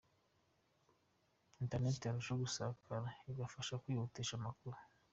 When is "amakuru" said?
4.39-4.77